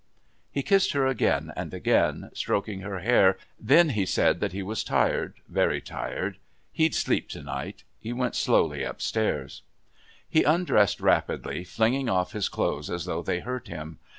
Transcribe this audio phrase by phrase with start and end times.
[0.51, 4.83] He kissed her again and again, stroking her hair, then he said that he was
[4.83, 6.39] tired, very tired
[6.71, 7.83] he'd sleep to night.
[7.99, 9.61] He went slowly upstairs.
[10.27, 13.99] He undressed rapidly, flinging off his clothes as though they hurt him.